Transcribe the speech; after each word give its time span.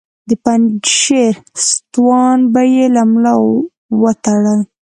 د 0.29 0.31
پنجشیر 0.43 1.33
ستوان 1.67 2.39
به 2.53 2.61
یې 2.73 2.85
له 2.95 3.03
ملا 3.11 3.33
وتړل. 4.01 4.59